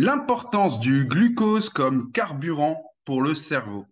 L'importance 0.00 0.78
du 0.78 1.06
glucose 1.06 1.70
comme 1.70 2.12
carburant 2.12 2.94
pour 3.04 3.20
le 3.20 3.34
cerveau. 3.34 3.84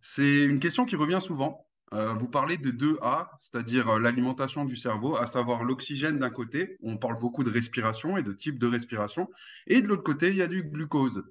C'est 0.00 0.46
une 0.46 0.58
question 0.58 0.86
qui 0.86 0.96
revient 0.96 1.18
souvent. 1.20 1.68
Euh, 1.92 2.14
vous 2.14 2.30
parlez 2.30 2.56
de 2.56 2.70
deux 2.70 2.96
A, 3.02 3.30
c'est-à-dire 3.38 3.90
euh, 3.90 3.98
l'alimentation 4.00 4.64
du 4.64 4.74
cerveau, 4.74 5.14
à 5.16 5.26
savoir 5.26 5.64
l'oxygène 5.64 6.18
d'un 6.18 6.30
côté, 6.30 6.78
on 6.80 6.96
parle 6.96 7.18
beaucoup 7.18 7.44
de 7.44 7.50
respiration 7.50 8.16
et 8.16 8.22
de 8.22 8.32
type 8.32 8.58
de 8.58 8.66
respiration, 8.66 9.28
et 9.66 9.82
de 9.82 9.86
l'autre 9.86 10.02
côté, 10.02 10.30
il 10.30 10.36
y 10.36 10.40
a 10.42 10.46
du 10.46 10.62
glucose. 10.62 11.24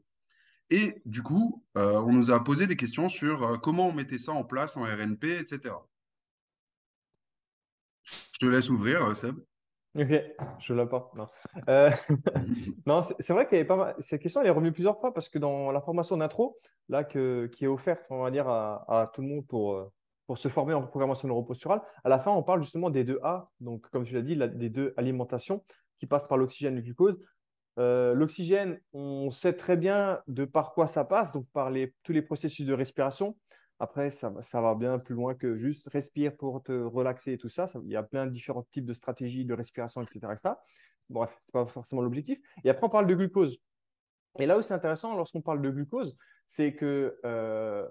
Et 0.70 1.02
du 1.08 1.24
coup, 1.24 1.66
euh, 1.76 2.00
on 2.02 2.14
nous 2.14 2.30
a 2.30 2.44
posé 2.44 2.68
des 2.68 2.76
questions 2.76 3.10
sur 3.10 3.60
comment 3.64 3.88
on 3.88 3.94
mettait 3.94 4.20
ça 4.20 4.32
en 4.32 4.44
place 4.44 4.78
en 4.78 4.84
RNP, 4.84 5.40
etc. 5.40 5.74
Je 8.04 8.38
te 8.38 8.46
laisse 8.46 8.70
ouvrir, 8.70 9.18
Seb. 9.18 9.40
Ok, 9.96 10.12
je 10.60 10.74
l'apporte. 10.74 11.16
Non, 11.16 11.28
euh, 11.70 11.90
non 12.86 13.02
c'est 13.04 13.34
vrai 13.34 13.48
qu'il 13.48 13.58
y 13.58 13.60
avait 13.60 13.68
pas 13.68 13.78
mal. 13.78 13.96
Cette 14.00 14.22
question 14.22 14.42
elle 14.42 14.48
est 14.48 14.52
revenue 14.52 14.74
plusieurs 14.74 15.00
fois 15.00 15.14
parce 15.14 15.30
que 15.30 15.40
dans 15.40 15.72
la 15.72 15.80
formation 15.80 16.18
d'intro, 16.18 16.60
là, 16.90 17.04
qui 17.04 17.18
est 17.18 17.68
offerte, 17.68 18.06
on 18.10 18.24
va 18.24 18.32
dire, 18.32 18.48
à, 18.48 19.12
tout 19.14 19.22
le 19.22 19.28
monde 19.28 19.48
pour, 19.48 19.74
euh, 19.74 19.92
pour 20.28 20.38
se 20.38 20.50
former 20.50 20.74
en 20.74 20.82
programmation 20.82 21.28
neuroposturale, 21.30 21.82
à 22.04 22.10
la 22.10 22.20
fin, 22.20 22.32
on 22.32 22.44
parle 22.44 22.62
justement 22.62 22.90
des 22.90 23.06
deux 23.06 23.20
A, 23.24 23.50
donc 23.62 23.90
comme 23.90 24.04
tu 24.04 24.14
l'as 24.14 24.22
dit, 24.22 24.36
des 24.36 24.70
deux 24.70 24.94
alimentations 24.98 25.64
qui 25.98 26.08
passent 26.08 26.28
par 26.28 26.38
l'oxygène 26.38 26.74
et 26.74 26.78
le 26.78 26.84
glucose. 26.84 27.18
Euh, 27.78 28.14
l'oxygène, 28.14 28.80
on 28.94 29.32
sait 29.32 29.54
très 29.54 29.78
bien 29.78 30.20
de 30.28 30.46
par 30.46 30.74
quoi 30.74 30.88
ça 30.88 31.06
passe, 31.06 31.32
donc 31.32 31.46
par 31.54 31.70
les, 31.70 31.94
tous 32.04 32.12
les 32.12 32.22
processus 32.22 32.66
de 32.66 32.74
respiration. 32.74 33.38
Après, 33.80 34.10
ça, 34.10 34.32
va 34.62 34.76
bien 34.76 35.00
plus 35.00 35.16
loin 35.16 35.36
que 35.36 35.56
juste 35.56 35.90
respire 35.90 36.36
pour 36.36 36.64
te 36.64 36.72
relaxer 36.72 37.34
et 37.34 37.38
tout 37.38 37.50
ça. 37.50 37.66
il 37.84 37.92
y 37.92 37.98
a 37.98 38.04
plein 38.04 38.26
de 38.26 38.32
différents 38.32 38.66
types 38.72 38.86
de 38.86 38.94
stratégies 38.94 39.44
de 39.46 39.54
respiration, 39.54 40.02
etc. 40.02 40.20
Bref, 41.10 41.38
ce 41.42 41.50
n'est 41.50 41.52
pas 41.52 41.66
forcément 41.66 42.02
l'objectif. 42.02 42.40
Et 42.64 42.70
après, 42.70 42.86
on 42.86 42.90
parle 42.90 43.08
de 43.08 43.16
glucose. 43.16 43.60
Et 44.40 44.46
là 44.46 44.58
où 44.58 44.62
c'est 44.62 44.74
intéressant, 44.74 45.16
lorsqu'on 45.16 45.42
parle 45.42 45.62
de 45.62 45.70
glucose, 45.70 46.16
c'est 46.48 46.74
que 46.74 47.18
euh, 47.26 47.88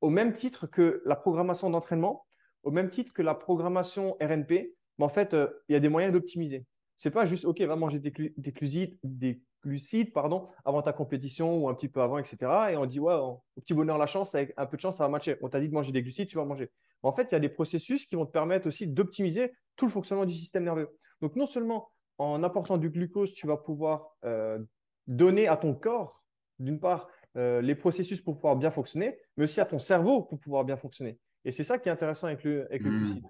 au 0.00 0.10
même 0.10 0.32
titre 0.32 0.66
que 0.66 1.02
la 1.04 1.16
programmation 1.16 1.70
d'entraînement, 1.70 2.26
au 2.62 2.70
même 2.70 2.90
titre 2.90 3.12
que 3.12 3.22
la 3.22 3.34
programmation 3.34 4.16
RNP, 4.20 4.74
en 4.98 5.08
fait, 5.08 5.34
euh, 5.34 5.48
il 5.68 5.72
y 5.72 5.76
a 5.76 5.80
des 5.80 5.88
moyens 5.88 6.12
d'optimiser. 6.12 6.66
Ce 6.98 7.08
n'est 7.08 7.12
pas 7.12 7.24
juste, 7.24 7.44
OK, 7.44 7.60
va 7.60 7.76
manger 7.76 8.00
des, 8.00 8.10
glucides, 8.10 8.98
des 9.04 9.40
glucides 9.62 10.12
pardon, 10.12 10.48
avant 10.64 10.82
ta 10.82 10.92
compétition 10.92 11.56
ou 11.56 11.68
un 11.68 11.74
petit 11.74 11.88
peu 11.88 12.02
avant, 12.02 12.18
etc. 12.18 12.36
Et 12.72 12.76
on 12.76 12.86
dit, 12.86 12.98
ouais, 12.98 13.14
au 13.14 13.40
petit 13.56 13.72
bonheur, 13.72 13.98
la 13.98 14.06
chance, 14.06 14.34
avec 14.34 14.52
un 14.56 14.66
peu 14.66 14.76
de 14.76 14.82
chance, 14.82 14.96
ça 14.96 15.04
va 15.04 15.08
matcher. 15.08 15.36
On 15.40 15.48
t'a 15.48 15.60
dit 15.60 15.68
de 15.68 15.74
manger 15.74 15.92
des 15.92 16.02
glucides, 16.02 16.28
tu 16.28 16.36
vas 16.36 16.44
manger. 16.44 16.70
En 17.04 17.12
fait, 17.12 17.30
il 17.30 17.32
y 17.32 17.36
a 17.36 17.40
des 17.40 17.48
processus 17.48 18.04
qui 18.04 18.16
vont 18.16 18.26
te 18.26 18.32
permettre 18.32 18.66
aussi 18.66 18.88
d'optimiser 18.88 19.52
tout 19.76 19.86
le 19.86 19.92
fonctionnement 19.92 20.26
du 20.26 20.34
système 20.34 20.64
nerveux. 20.64 20.88
Donc, 21.20 21.36
non 21.36 21.46
seulement 21.46 21.88
en 22.18 22.42
apportant 22.42 22.78
du 22.78 22.90
glucose, 22.90 23.32
tu 23.32 23.46
vas 23.46 23.56
pouvoir 23.56 24.16
euh, 24.24 24.58
donner 25.06 25.46
à 25.46 25.56
ton 25.56 25.74
corps, 25.74 26.24
d'une 26.58 26.80
part, 26.80 27.08
euh, 27.36 27.60
les 27.60 27.76
processus 27.76 28.20
pour 28.20 28.34
pouvoir 28.34 28.56
bien 28.56 28.72
fonctionner, 28.72 29.16
mais 29.36 29.44
aussi 29.44 29.60
à 29.60 29.64
ton 29.64 29.78
cerveau 29.78 30.22
pour 30.22 30.40
pouvoir 30.40 30.64
bien 30.64 30.76
fonctionner. 30.76 31.20
Et 31.44 31.52
c'est 31.52 31.62
ça 31.62 31.78
qui 31.78 31.88
est 31.88 31.92
intéressant 31.92 32.26
avec 32.26 32.42
le, 32.42 32.66
avec 32.66 32.82
le 32.82 32.90
mmh. 32.90 32.96
glucide. 32.96 33.24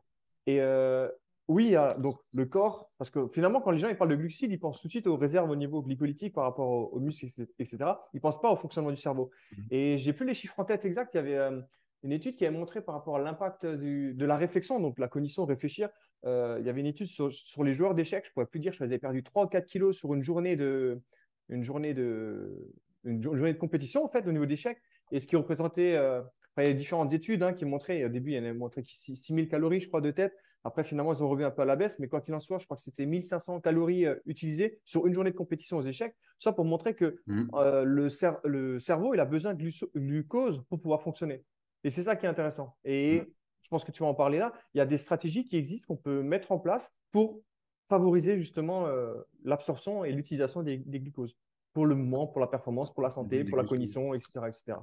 Et 0.47 0.63
euh, 0.63 1.11
oui, 1.49 1.75
donc 1.99 2.17
le 2.35 2.45
corps, 2.45 2.91
parce 2.99 3.11
que 3.11 3.27
finalement, 3.27 3.63
quand 3.63 3.71
les 3.71 3.79
gens 3.79 3.89
ils 3.89 3.97
parlent 3.97 4.11
de 4.11 4.17
glucides, 4.17 4.53
ils 4.53 4.61
pensent 4.61 4.83
tout 4.83 4.89
de 4.89 4.93
suite 4.93 5.07
aux 5.07 5.17
réserves 5.17 5.51
au 5.51 5.57
niveau 5.57 5.83
glycolytique 5.83 6.35
par 6.35 6.45
rapport 6.45 6.93
aux, 6.93 7.01
muscles, 7.01 7.27
etc. 7.59 7.77
Ils 8.13 8.17
ne 8.17 8.21
pensent 8.21 8.41
pas 8.41 8.53
au 8.53 8.57
fonctionnement 8.57 8.91
du 8.91 9.01
cerveau. 9.01 9.31
Mhm. 9.57 9.67
Et 9.71 9.97
j'ai 9.97 10.13
plus 10.13 10.27
les 10.27 10.35
chiffres 10.35 10.61
en 10.61 10.65
tête 10.67 10.85
exacts. 10.85 11.15
Il 11.15 11.17
y 11.17 11.21
avait 11.21 11.39
euh, 11.39 11.61
une 12.03 12.13
étude 12.13 12.37
qui 12.37 12.45
avait 12.45 12.57
montré 12.57 12.83
par 12.83 12.95
rapport 12.95 13.17
à 13.17 13.21
l'impact 13.21 13.65
de 13.65 14.25
la 14.27 14.37
réflexion, 14.37 14.79
donc 14.79 14.99
la 14.99 15.09
cognition, 15.09 15.47
réfléchir. 15.47 15.89
Euh, 16.27 16.59
il 16.61 16.67
y 16.67 16.69
avait 16.69 16.81
une 16.81 16.87
étude 16.87 17.07
sur, 17.07 17.65
les 17.65 17.73
joueurs 17.73 17.95
d'échecs. 17.95 18.25
Je 18.27 18.31
ne 18.31 18.35
pourrais 18.35 18.47
plus 18.47 18.61
dire, 18.61 18.75
je 18.75 18.85
avais 18.85 18.99
perdu 18.99 19.23
3 19.23 19.47
ou 19.47 19.49
4 19.49 19.67
kilos 19.67 19.97
sur 19.97 20.13
une 20.13 20.23
journée 20.23 20.55
de, 20.55 21.01
une 21.49 21.63
journée 21.63 21.95
de, 21.95 22.75
une 23.05 23.23
journée 23.23 23.55
de 23.55 23.59
compétition, 23.59 24.05
en 24.05 24.09
fait, 24.09 24.27
au 24.27 24.33
niveau 24.33 24.47
d'échecs. 24.47 24.83
Et 25.13 25.21
ce 25.21 25.27
qui 25.27 25.37
représentait, 25.37 25.97
euh, 25.97 26.21
il 26.59 26.65
y 26.65 26.69
a 26.69 26.73
différentes 26.75 27.15
études 27.15 27.43
hein, 27.43 27.55
qui 27.55 27.65
montraient, 27.65 28.05
au 28.05 28.11
début, 28.11 28.33
il 28.33 28.35
y 28.35 28.39
en 28.39 28.43
avait 28.43 28.53
montré 28.53 28.83
6000 28.85 29.49
calories, 29.49 29.81
je 29.81 29.89
crois, 29.89 30.03
de 30.03 30.11
tête. 30.11 30.35
Après, 30.65 30.85
finalement, 30.85 31.13
ils 31.13 31.23
ont 31.23 31.29
revu 31.29 31.45
un 31.45 31.51
peu 31.51 31.63
à 31.63 31.65
la 31.65 31.77
baisse, 31.77 31.99
mais 31.99 32.09
quoi 32.09 32.21
qu'il 32.21 32.35
en 32.35 32.41
soit, 32.41 32.59
je 32.59 32.65
crois 32.65 32.77
que 32.77 32.83
c'était 32.83 33.07
1500 33.07 33.61
calories 33.61 34.07
euh, 34.07 34.17
utilisées 34.27 34.81
sur 34.85 35.07
une 35.07 35.15
journée 35.15 35.31
de 35.31 35.37
compétition 35.37 35.79
aux 35.79 35.83
échecs. 35.83 36.15
Ça 36.39 36.53
pour 36.53 36.65
montrer 36.65 36.95
que 36.95 37.21
mmh. 37.27 37.49
euh, 37.55 37.85
le, 37.85 38.09
le, 38.45 38.79
cerveau, 38.79 39.15
il 39.15 39.21
a 39.21 39.25
besoin 39.25 39.55
de 39.55 39.71
glucose 39.97 40.63
pour 40.69 40.81
pouvoir 40.81 41.03
fonctionner. 41.03 41.45
Et 41.85 41.91
c'est 41.91 42.03
ça 42.03 42.17
qui 42.17 42.27
est 42.27 42.29
intéressant. 42.29 42.77
Et 42.85 43.21
mmh. 43.21 43.27
je 43.63 43.69
pense 43.69 43.85
que 43.85 43.93
tu 43.93 44.03
vas 44.03 44.09
en 44.09 44.15
parler 44.15 44.39
là. 44.39 44.53
Il 44.75 44.79
y 44.79 44.81
a 44.81 44.87
des 44.87 44.97
stratégies 44.97 45.45
qui 45.45 45.57
existent 45.57 45.95
qu'on 45.95 46.01
peut 46.01 46.23
mettre 46.23 46.51
en 46.53 46.59
place 46.59 46.93
pour 47.13 47.41
favoriser 47.89 48.37
justement 48.37 48.87
euh, 48.87 49.15
l'absorption 49.45 50.05
et 50.05 50.13
l'utilisation 50.13 50.63
des, 50.63 50.79
glucoses 50.79 51.37
pour 51.73 51.87
le 51.87 51.95
moment, 51.95 52.27
pour 52.27 52.41
la 52.41 52.47
performance, 52.47 52.93
pour 52.93 53.03
la 53.03 53.11
santé, 53.11 53.45
pour 53.45 53.57
la 53.57 53.65
cognition, 53.65 54.13
etc. 54.13 54.41
etc. 54.49 54.79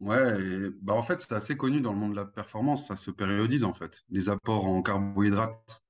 Ouais, 0.00 0.70
bah 0.82 0.92
en 0.94 1.02
fait, 1.02 1.20
c'est 1.20 1.34
assez 1.34 1.56
connu 1.56 1.80
dans 1.80 1.92
le 1.92 1.98
monde 1.98 2.10
de 2.12 2.16
la 2.16 2.24
performance, 2.26 2.88
ça 2.88 2.96
se 2.96 3.10
périodise 3.10 3.64
en 3.64 3.74
fait, 3.74 4.02
les 4.10 4.28
apports 4.28 4.66
en 4.66 4.82
carbohydrates. 4.82 5.82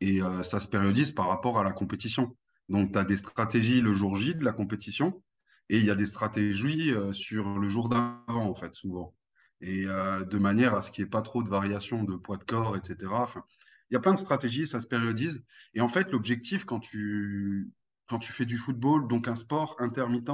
Et 0.00 0.20
ça 0.44 0.60
se 0.60 0.68
périodise 0.68 1.12
par 1.12 1.28
rapport 1.28 1.58
à 1.60 1.64
la 1.64 1.72
compétition. 1.72 2.36
Donc, 2.68 2.92
tu 2.92 2.98
as 3.00 3.04
des 3.04 3.16
stratégies 3.16 3.80
le 3.82 3.94
jour 3.94 4.16
J 4.18 4.34
de 4.34 4.44
la 4.44 4.52
compétition, 4.52 5.22
et 5.70 5.78
il 5.78 5.84
y 5.86 5.90
a 5.90 5.94
des 5.96 6.06
stratégies 6.06 6.92
sur 7.12 7.58
le 7.58 7.68
jour 7.68 7.88
d'avant, 7.88 8.50
en 8.50 8.54
fait, 8.54 8.74
souvent. 8.74 9.16
Et 9.60 9.84
de 9.86 10.38
manière 10.38 10.74
à 10.74 10.82
ce 10.82 10.92
qu'il 10.92 11.04
n'y 11.04 11.08
ait 11.08 11.10
pas 11.10 11.22
trop 11.22 11.42
de 11.42 11.48
variations 11.48 12.04
de 12.04 12.16
poids 12.16 12.36
de 12.38 12.44
corps, 12.44 12.76
etc. 12.76 13.22
Enfin, 13.24 13.44
il 13.90 13.94
y 13.94 13.96
a 13.96 14.00
plein 14.00 14.14
de 14.14 14.18
stratégies, 14.18 14.66
ça 14.66 14.80
se 14.80 14.88
périodise. 14.88 15.44
Et 15.74 15.80
en 15.80 15.88
fait, 15.88 16.10
l'objectif, 16.12 16.64
quand 16.64 16.80
tu, 16.80 17.72
quand 18.08 18.18
tu 18.18 18.32
fais 18.32 18.46
du 18.46 18.58
football, 18.58 19.08
donc 19.08 19.28
un 19.28 19.36
sport 19.36 19.76
intermittent, 19.78 20.30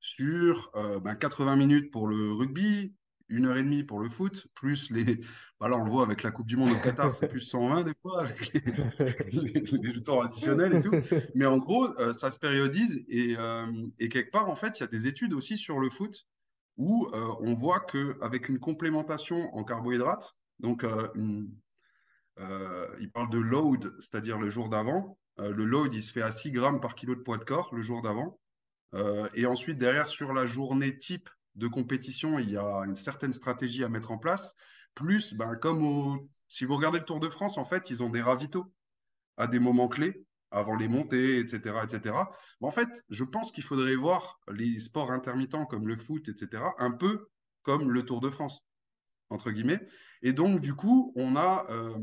sur 0.00 0.72
80 0.72 0.82
euh, 0.82 1.00
ben, 1.00 1.56
minutes 1.56 1.90
pour 1.90 2.08
le 2.08 2.32
rugby, 2.32 2.94
une 3.28 3.46
heure 3.46 3.56
et 3.56 3.62
demie 3.62 3.84
pour 3.84 4.00
le 4.00 4.08
foot, 4.08 4.48
plus 4.54 4.90
les. 4.90 5.20
Voilà, 5.60 5.76
on 5.76 5.84
le 5.84 5.90
voit 5.90 6.02
avec 6.02 6.22
la 6.22 6.30
Coupe 6.30 6.46
du 6.46 6.56
Monde 6.56 6.72
au 6.72 6.80
Qatar, 6.80 7.14
c'est 7.14 7.28
plus 7.28 7.42
120 7.42 7.82
des 7.82 7.92
fois, 8.00 8.22
avec 8.22 8.50
les, 8.54 10.02
temps 10.02 10.22
additionnels 10.22 10.76
et 10.76 10.80
tout. 10.80 10.90
Mais 11.34 11.44
en 11.44 11.58
gros, 11.58 11.86
euh, 12.00 12.14
ça 12.14 12.30
se 12.30 12.38
périodise 12.38 13.04
et, 13.08 13.36
euh, 13.36 13.66
et, 13.98 14.08
quelque 14.08 14.30
part, 14.30 14.48
en 14.48 14.56
fait, 14.56 14.78
il 14.78 14.80
y 14.80 14.84
a 14.84 14.88
des 14.88 15.06
études 15.06 15.34
aussi 15.34 15.58
sur 15.58 15.78
le 15.78 15.90
foot 15.90 16.26
où 16.78 17.08
on 17.12 17.52
voit 17.52 17.80
qu'avec 17.80 18.48
une 18.48 18.58
complémentation 18.58 19.54
en 19.54 19.64
carbohydrates, 19.64 20.34
donc 20.60 20.86
il 21.18 21.50
parle 23.12 23.28
de 23.28 23.38
load, 23.38 23.92
c'est-à-dire 24.00 24.38
le 24.38 24.48
jour 24.48 24.70
d'avant. 24.70 25.18
le 25.36 25.66
load, 25.66 25.92
il 25.92 26.02
se 26.02 26.10
fait 26.10 26.22
à 26.22 26.32
6 26.32 26.52
grammes 26.52 26.80
par 26.80 26.94
kilo 26.94 27.14
de 27.14 27.20
poids 27.20 27.36
de 27.36 27.44
corps 27.44 27.74
le 27.74 27.82
jour 27.82 28.00
d'avant. 28.00 28.40
Euh, 28.94 29.28
et 29.34 29.46
ensuite, 29.46 29.78
derrière, 29.78 30.08
sur 30.08 30.32
la 30.32 30.46
journée 30.46 30.96
type 30.98 31.28
de 31.54 31.68
compétition, 31.68 32.38
il 32.38 32.50
y 32.50 32.56
a 32.56 32.82
une 32.86 32.96
certaine 32.96 33.32
stratégie 33.32 33.84
à 33.84 33.88
mettre 33.88 34.10
en 34.10 34.18
place. 34.18 34.54
Plus, 34.94 35.34
ben, 35.34 35.56
comme 35.56 36.28
si 36.48 36.64
vous 36.64 36.76
regardez 36.76 36.98
le 36.98 37.04
Tour 37.04 37.20
de 37.20 37.28
France, 37.28 37.58
en 37.58 37.64
fait, 37.64 37.90
ils 37.90 38.02
ont 38.02 38.10
des 38.10 38.22
ravitaux 38.22 38.72
à 39.36 39.46
des 39.46 39.58
moments 39.58 39.88
clés, 39.88 40.26
avant 40.50 40.74
les 40.74 40.88
montées, 40.88 41.38
etc. 41.38 41.76
etc. 41.84 42.14
en 42.60 42.70
fait, 42.70 43.04
je 43.08 43.24
pense 43.24 43.52
qu'il 43.52 43.62
faudrait 43.62 43.94
voir 43.94 44.40
les 44.52 44.80
sports 44.80 45.12
intermittents 45.12 45.64
comme 45.64 45.86
le 45.86 45.96
foot, 45.96 46.28
etc., 46.28 46.62
un 46.78 46.90
peu 46.90 47.28
comme 47.62 47.90
le 47.90 48.04
Tour 48.04 48.20
de 48.20 48.30
France, 48.30 48.66
entre 49.30 49.50
guillemets. 49.50 49.80
Et 50.22 50.32
donc, 50.32 50.60
du 50.60 50.74
coup, 50.74 51.12
on 51.16 51.36
a 51.36 51.66
euh, 51.70 51.96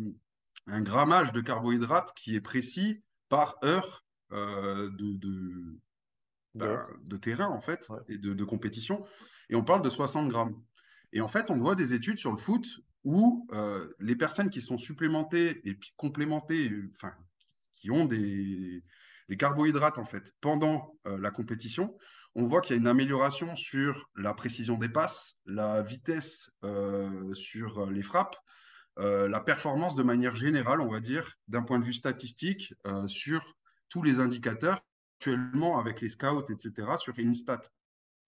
un 0.67 0.81
grammage 0.81 1.31
de 1.33 1.41
carbohydrates 1.41 2.13
qui 2.15 2.35
est 2.35 2.41
précis 2.41 3.03
par 3.29 3.57
heure 3.63 4.05
euh, 4.31 4.89
de, 4.91 5.77
ben, 6.55 6.83
de 7.03 7.17
terrain, 7.17 7.47
en 7.47 7.61
fait, 7.61 7.87
et 8.07 8.17
de, 8.17 8.43
compétition. 8.43 9.05
Et 9.49 9.55
on 9.55 9.63
parle 9.63 9.81
de 9.81 9.89
60 9.89 10.29
grammes. 10.29 10.59
Et 11.13 11.21
en 11.21 11.27
fait, 11.27 11.49
on 11.51 11.57
voit 11.57 11.75
des 11.75 11.93
études 11.93 12.19
sur 12.19 12.31
le 12.31 12.37
foot 12.37 12.67
où 13.03 13.47
euh, 13.53 13.87
les 13.99 14.15
personnes 14.15 14.49
qui 14.49 14.61
sont 14.61 14.77
supplémentées 14.77 15.61
et 15.63 15.75
puis 15.75 15.93
complémentées, 15.95 16.71
enfin, 16.93 17.13
qui 17.73 17.91
ont 17.91 18.05
des, 18.05 18.83
carbohydrates, 19.37 19.97
en 19.97 20.05
fait, 20.05 20.33
pendant 20.41 20.97
euh, 21.05 21.17
la 21.17 21.31
compétition, 21.31 21.95
on 22.35 22.43
voit 22.43 22.61
qu'il 22.61 22.75
y 22.75 22.79
a 22.79 22.81
une 22.81 22.87
amélioration 22.87 23.55
sur 23.55 24.09
la 24.15 24.33
précision 24.33 24.77
des 24.77 24.89
passes, 24.89 25.35
la 25.45 25.81
vitesse 25.81 26.49
euh, 26.63 27.33
sur 27.33 27.89
les 27.89 28.03
frappes, 28.03 28.35
la 28.99 29.39
performance 29.39 29.93
de 29.95 30.01
manière 30.01 30.35
générale, 30.35 30.81
on 30.81 30.89
va 30.89 30.99
dire, 30.99 31.35
d'un 31.47 31.61
point 31.61 31.77
de 31.77 31.85
vue 31.85 31.93
statistique, 31.93 32.73
sur 33.05 33.53
tous 33.89 34.01
les 34.01 34.19
indicateurs 34.19 34.81
actuellement 35.17 35.79
avec 35.79 36.01
les 36.01 36.09
scouts, 36.09 36.45
etc., 36.49 36.97
sur 36.99 37.13
Instat, 37.19 37.61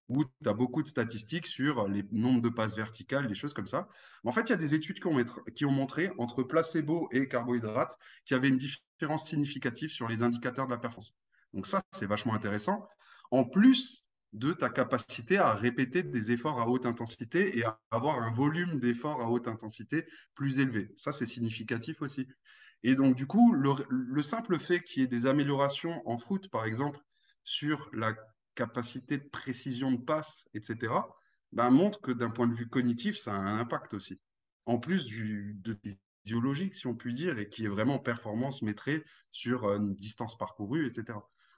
où 0.07 0.24
tu 0.24 0.50
as 0.50 0.53
beaucoup 0.53 0.81
de 0.81 0.88
statistiques 0.88 1.45
sur 1.45 1.88
les 1.88 2.03
nombres 2.12 2.41
de 2.41 2.50
passes 2.50 2.75
verticales, 2.75 3.27
des 3.27 3.36
choses 3.36 3.53
comme 3.53 3.68
ça. 3.68 3.88
en 4.25 4.31
fait, 4.31 4.41
il 4.41 4.50
y 4.50 4.53
a 4.53 4.57
des 4.57 4.74
études 4.74 5.00
qui 5.00 5.07
ont, 5.07 5.24
qui 5.56 5.65
ont 5.65 5.71
montré 5.71 6.12
entre 6.18 6.41
placebo 6.41 7.07
et 7.12 7.27
carbohydrates 7.27 7.97
qu'il 8.25 8.36
y 8.36 8.38
avait 8.38 8.50
une 8.50 8.57
différence 8.57 9.30
significative 9.30 9.91
sur 9.91 10.07
les 10.07 10.24
indicateurs 10.24 10.65
de 10.65 10.71
la 10.71 10.80
performance. 10.80 11.15
Donc 11.53 11.68
ça, 11.68 11.81
c'est 11.91 12.07
vachement 12.07 12.33
intéressant. 12.33 12.88
En 13.30 13.44
plus 13.44 14.03
de 14.33 14.53
ta 14.53 14.69
capacité 14.69 15.37
à 15.37 15.53
répéter 15.53 16.03
des 16.03 16.31
efforts 16.31 16.59
à 16.59 16.67
haute 16.67 16.85
intensité 16.85 17.57
et 17.57 17.63
à 17.63 17.79
avoir 17.91 18.21
un 18.21 18.31
volume 18.31 18.79
d'efforts 18.79 19.21
à 19.21 19.29
haute 19.29 19.47
intensité 19.47 20.05
plus 20.35 20.59
élevé. 20.59 20.91
Ça, 20.97 21.11
c'est 21.11 21.25
significatif 21.25 22.01
aussi. 22.01 22.27
Et 22.83 22.95
donc, 22.95 23.15
du 23.15 23.25
coup, 23.25 23.53
le, 23.53 24.21
simple 24.21 24.59
fait 24.59 24.81
qu'il 24.81 25.01
y 25.01 25.05
ait 25.05 25.07
des 25.07 25.25
améliorations 25.25 26.01
en 26.07 26.17
foot, 26.17 26.49
par 26.49 26.65
exemple, 26.65 26.99
sur 27.43 27.89
la 27.91 28.15
capacité 28.55 29.17
de 29.17 29.27
précision 29.27 29.91
de 29.91 29.97
passe, 29.97 30.47
etc., 30.53 30.93
ben, 31.51 31.71
montre 31.71 31.99
que 31.99 32.11
d'un 32.11 32.29
point 32.29 32.47
de 32.47 32.53
vue 32.53 32.69
cognitif, 32.69 33.17
ça 33.17 33.33
a 33.33 33.37
un 33.37 33.59
impact 33.59 33.95
aussi. 33.95 34.19
En 34.65 34.77
plus 34.77 35.05
du, 35.05 35.57
de 35.61 35.75
physiologique, 36.23 36.75
si 36.75 36.85
on 36.85 36.95
peut 36.95 37.11
dire, 37.11 37.39
et 37.39 37.49
qui 37.49 37.65
est 37.65 37.69
vraiment 37.69 37.97
performance 37.97 38.61
maîtrisée 38.61 39.03
sur 39.31 39.65
euh, 39.65 39.77
une 39.77 39.95
distance 39.95 40.37
parcourue, 40.37 40.85
etc. 40.85 41.17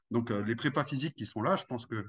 Donc, 0.09 0.31
euh, 0.31 0.43
les 0.43 0.55
prépas 0.55 0.85
physiques 0.85 1.15
qui 1.15 1.25
sont 1.25 1.41
là, 1.41 1.57
je 1.57 1.65
pense 1.65 1.85
que 1.85 2.05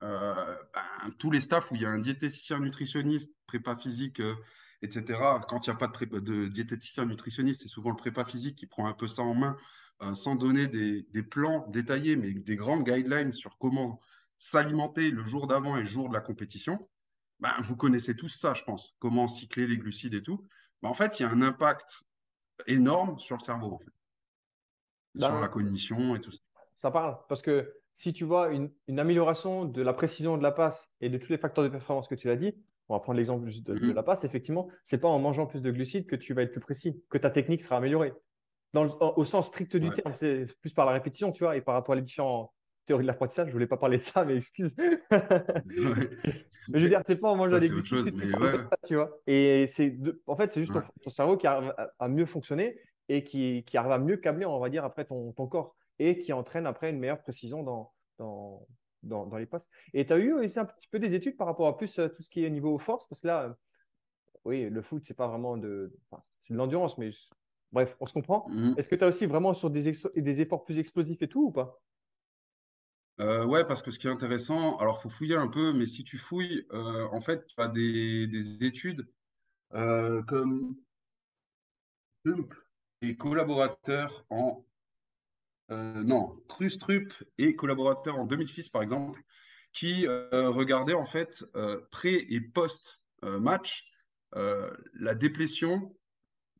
ben, 0.00 1.10
tous 1.18 1.30
les 1.30 1.40
staffs 1.40 1.70
où 1.70 1.76
il 1.76 1.82
y 1.82 1.86
a 1.86 1.90
un 1.90 1.98
diététicien 1.98 2.60
nutritionniste, 2.60 3.32
prépa 3.46 3.76
physique, 3.76 4.20
etc., 4.82 5.20
quand 5.48 5.66
il 5.66 5.70
n'y 5.70 5.74
a 5.74 5.78
pas 5.78 5.88
de, 5.88 6.20
de 6.20 6.48
diététicien 6.48 7.06
nutritionniste, 7.06 7.62
c'est 7.62 7.68
souvent 7.68 7.90
le 7.90 7.96
prépa 7.96 8.24
physique 8.24 8.56
qui 8.56 8.66
prend 8.66 8.86
un 8.86 8.94
peu 8.94 9.08
ça 9.08 9.22
en 9.22 9.34
main, 9.34 9.56
sans 10.14 10.36
donner 10.36 10.66
des, 10.66 11.02
des, 11.10 11.22
plans 11.22 11.66
détaillés, 11.68 12.16
mais 12.16 12.32
des 12.32 12.56
grandes 12.56 12.84
guidelines 12.84 13.32
sur 13.32 13.56
comment 13.58 14.00
s'alimenter 14.38 15.10
le 15.10 15.24
jour 15.24 15.46
d'avant 15.46 15.76
et 15.76 15.80
le 15.80 15.86
jour 15.86 16.08
de 16.08 16.14
la 16.14 16.20
compétition. 16.20 16.88
Ben, 17.40 17.54
vous 17.60 17.76
connaissez 17.76 18.16
tous 18.16 18.28
ça, 18.28 18.54
je 18.54 18.64
pense, 18.64 18.94
comment 18.98 19.28
cycler 19.28 19.66
les 19.66 19.76
glucides 19.76 20.14
et 20.14 20.22
tout. 20.22 20.46
Ben, 20.82 20.88
en 20.88 20.94
fait, 20.94 21.18
il 21.18 21.22
y 21.22 21.26
a 21.26 21.30
un 21.30 21.42
impact 21.42 22.04
énorme 22.66 23.18
sur 23.18 23.36
le 23.36 23.42
cerveau, 23.42 23.74
en 23.74 23.78
fait. 23.78 23.92
sur 25.18 25.40
la 25.40 25.48
cognition 25.48 26.14
et 26.16 26.20
tout 26.20 26.32
ça. 26.32 26.42
Ça 26.76 26.90
parle, 26.90 27.18
parce 27.28 27.42
que 27.42 27.74
si 27.96 28.12
tu 28.12 28.24
vois 28.24 28.50
une, 28.50 28.70
amélioration 29.00 29.64
de 29.64 29.82
la 29.82 29.92
précision 29.92 30.36
de 30.36 30.42
la 30.42 30.52
passe 30.52 30.92
et 31.00 31.08
de 31.08 31.16
tous 31.16 31.32
les 31.32 31.38
facteurs 31.38 31.64
de 31.64 31.70
performance 31.70 32.06
que 32.06 32.14
tu 32.14 32.28
l'as 32.28 32.36
dit, 32.36 32.54
on 32.88 32.94
va 32.94 33.00
prendre 33.00 33.16
l'exemple 33.16 33.50
de, 33.50 33.60
de, 33.60 33.74
mm-hmm. 33.74 33.94
la 33.94 34.02
passe, 34.04 34.22
effectivement, 34.24 34.68
c'est 34.84 34.98
pas 34.98 35.08
en 35.08 35.18
mangeant 35.18 35.46
plus 35.46 35.62
de 35.62 35.70
glucides 35.70 36.06
que 36.06 36.14
tu 36.14 36.34
vas 36.34 36.42
être 36.42 36.52
plus 36.52 36.60
précis, 36.60 37.02
que 37.10 37.18
ta 37.18 37.30
technique 37.30 37.62
sera 37.62 37.78
améliorée. 37.78 38.12
Dans 38.74 38.86
au 39.16 39.24
sens 39.24 39.48
strict 39.48 39.76
du 39.78 39.90
terme, 39.90 40.12
c'est 40.12 40.46
plus 40.60 40.74
par 40.74 40.84
la 40.84 40.92
répétition, 40.92 41.32
tu 41.32 41.44
vois, 41.44 41.56
et 41.56 41.62
par 41.62 41.74
rapport 41.74 41.94
à 41.94 41.96
les 41.96 42.02
différents 42.02 42.52
théorie 42.86 43.02
de 43.02 43.08
l'apprentissage, 43.08 43.48
je 43.48 43.52
voulais 43.52 43.66
pas 43.66 43.76
parler 43.76 43.98
de 43.98 44.02
ça, 44.02 44.24
mais 44.24 44.36
excuse. 44.36 44.74
mais 45.10 45.18
je 46.74 46.78
veux 46.78 46.88
dire, 46.88 47.00
c'est 47.04 47.16
pas 47.16 47.28
en 47.28 47.36
mangeant 47.36 47.58
des 47.58 47.68
glucides, 47.68 48.14
tu 48.86 48.94
vois. 48.94 49.18
Et 49.26 49.66
c'est, 49.66 49.96
en 50.26 50.36
fait, 50.36 50.52
c'est 50.52 50.60
juste 50.60 50.72
ton, 51.02 51.10
cerveau 51.10 51.36
qui 51.36 51.46
arrive 51.46 51.74
à, 51.98 52.08
mieux 52.08 52.26
fonctionner 52.26 52.78
et 53.08 53.24
qui, 53.24 53.64
qui, 53.64 53.76
arrive 53.76 53.92
à 53.92 53.98
mieux 53.98 54.16
câbler, 54.16 54.46
on 54.46 54.60
va 54.60 54.68
dire, 54.68 54.84
après 54.84 55.04
ton, 55.04 55.32
ton, 55.32 55.46
corps 55.46 55.74
et 55.98 56.18
qui 56.18 56.32
entraîne 56.32 56.66
après 56.66 56.90
une 56.90 56.98
meilleure 56.98 57.20
précision 57.20 57.62
dans, 57.62 57.92
dans, 58.18 58.66
dans, 59.02 59.26
dans 59.26 59.36
les 59.36 59.46
passes. 59.46 59.68
Et 59.92 60.06
tu 60.06 60.12
as 60.12 60.18
eu 60.18 60.32
aussi 60.32 60.58
un 60.58 60.64
petit 60.64 60.88
peu 60.88 60.98
des 60.98 61.14
études 61.14 61.36
par 61.36 61.46
rapport 61.46 61.66
à 61.68 61.76
plus 61.76 61.98
euh, 61.98 62.08
tout 62.08 62.22
ce 62.22 62.30
qui 62.30 62.44
est 62.44 62.50
niveau 62.50 62.78
force, 62.78 63.08
parce 63.08 63.22
que 63.22 63.26
là, 63.26 63.44
euh, 63.44 63.54
oui, 64.44 64.68
le 64.68 64.82
foot, 64.82 65.04
c'est 65.06 65.16
pas 65.16 65.28
vraiment 65.28 65.56
de, 65.56 65.92
c'est 66.44 66.52
de 66.52 66.58
l'endurance, 66.58 66.98
mais 66.98 67.10
bref, 67.72 67.96
on 68.00 68.06
se 68.06 68.12
comprend. 68.12 68.48
Mmh. 68.48 68.74
Est-ce 68.76 68.88
que 68.88 68.94
tu 68.94 69.04
as 69.04 69.08
aussi 69.08 69.26
vraiment 69.26 69.54
sur 69.54 69.70
des, 69.70 69.90
des 70.14 70.40
efforts 70.40 70.64
plus 70.64 70.78
explosifs 70.78 71.22
et 71.22 71.28
tout 71.28 71.46
ou 71.46 71.50
pas? 71.50 71.80
Euh, 73.18 73.46
ouais, 73.46 73.64
parce 73.66 73.80
que 73.80 73.90
ce 73.90 73.98
qui 73.98 74.08
est 74.08 74.10
intéressant, 74.10 74.76
alors 74.76 75.00
faut 75.00 75.08
fouiller 75.08 75.36
un 75.36 75.48
peu, 75.48 75.72
mais 75.72 75.86
si 75.86 76.04
tu 76.04 76.18
fouilles, 76.18 76.66
euh, 76.72 77.08
en 77.12 77.20
fait, 77.22 77.46
tu 77.46 77.54
as 77.58 77.68
des, 77.68 78.26
des 78.26 78.64
études 78.64 79.08
euh, 79.72 80.22
comme 80.24 80.76
et 83.02 83.16
collaborateurs 83.16 84.26
en 84.30 84.64
non, 85.68 86.40
Trustrup 86.48 87.12
et 87.38 87.56
collaborateurs 87.56 88.16
en 88.16 88.26
2006 88.26 88.68
par 88.68 88.82
exemple, 88.82 89.20
qui 89.72 90.06
regardaient 90.06 90.94
en 90.94 91.06
fait 91.06 91.44
pré 91.90 92.26
et 92.30 92.40
post 92.40 93.00
match 93.22 93.90
la 94.32 95.14
déplétion 95.14 95.94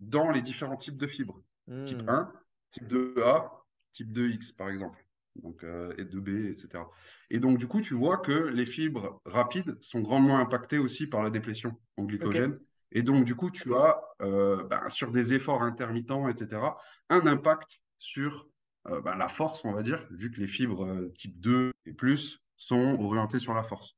dans 0.01 0.31
les 0.31 0.43
différents 0.43 0.77
types 0.77 0.97
de 0.97 1.07
fibres, 1.07 1.41
type 1.85 2.03
1, 2.09 2.23
hmm. 2.23 2.33
type 2.71 2.89
2A, 2.89 3.51
type 3.93 4.13
2X 4.13 4.55
par 4.55 4.69
exemple 4.69 5.07
donc, 5.43 5.65
euh, 5.65 5.93
et 5.99 6.05
2B, 6.05 6.51
etc. 6.51 6.85
Et 7.31 7.41
donc, 7.41 7.59
du 7.59 7.67
coup, 7.67 7.81
tu 7.81 7.95
vois 7.95 8.19
que 8.19 8.33
les 8.33 8.67
fibres 8.67 9.21
rapides 9.25 9.77
sont 9.81 10.01
grandement 10.01 10.39
impactées 10.39 10.79
aussi 10.79 11.07
par 11.07 11.23
la 11.23 11.31
déplétion 11.31 11.77
en 11.97 12.05
glycogène. 12.05 12.59
Et 12.93 13.03
donc, 13.03 13.25
du 13.25 13.35
coup, 13.35 13.51
tu 13.51 13.75
as, 13.75 14.01
euh, 14.23 14.65
ben, 14.65 14.89
sur 14.89 15.11
des 15.11 15.35
efforts 15.35 15.63
intermittents, 15.63 16.29
etc., 16.29 16.63
un 17.11 17.27
impact 17.27 17.83
sur 17.99 18.49
euh, 18.89 19.01
ben, 19.01 19.17
la 19.17 19.29
force, 19.29 19.65
on 19.65 19.73
va 19.73 19.83
dire, 19.83 20.07
vu 20.11 20.31
que 20.31 20.41
les 20.41 20.47
fibres 20.47 21.09
type 21.15 21.39
2 21.41 21.73
et 21.87 21.93
plus 21.93 22.41
sont 22.57 22.97
orientées 23.01 23.39
sur 23.39 23.55
la 23.55 23.63
force. 23.63 23.97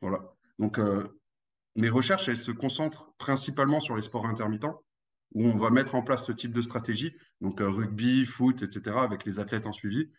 Voilà. 0.00 0.20
Donc, 0.58 0.80
mes 1.76 1.88
recherches, 1.88 2.28
elles 2.28 2.38
se 2.38 2.50
concentrent 2.50 3.12
principalement 3.18 3.80
sur 3.80 3.96
les 3.96 4.02
sports 4.02 4.26
intermittents, 4.26 4.82
où 5.34 5.46
on 5.46 5.56
va 5.56 5.70
mettre 5.70 5.94
en 5.94 6.02
place 6.02 6.26
ce 6.26 6.32
type 6.32 6.52
de 6.52 6.62
stratégie, 6.62 7.16
donc 7.40 7.60
rugby, 7.60 8.26
foot, 8.26 8.62
etc., 8.62 8.96
avec 8.98 9.24
les 9.24 9.40
athlètes 9.40 9.66
en 9.66 9.72
suivi 9.72 10.10